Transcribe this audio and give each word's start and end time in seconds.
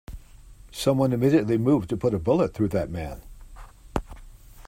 Someone 0.71 1.13
immediately 1.13 1.59
moved 1.59 1.87
to 1.91 1.95
put 1.95 2.15
a 2.15 2.17
bullet 2.17 2.55
through 2.55 2.69
that 2.69 2.89
man. 2.89 3.21